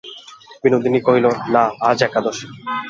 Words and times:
বিনোদিনী 0.63 0.99
কহিল, 1.07 1.25
না, 1.53 1.63
আজ 1.89 1.99
একাদশী। 2.07 2.45